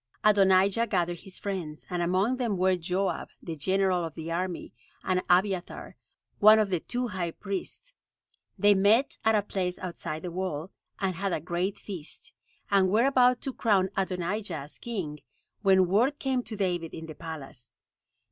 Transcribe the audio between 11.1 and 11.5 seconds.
had a